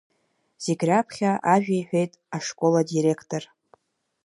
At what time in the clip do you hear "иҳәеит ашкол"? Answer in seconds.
1.79-2.73